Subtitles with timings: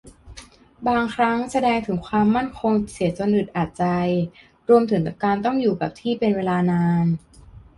[0.87, 3.85] บางครั้งแสดงถึงความมั่นคงเสียจนอึดอัดใจ
[4.69, 7.05] รวมถึงการต้องอยู่กับที่เป็นเวลานาน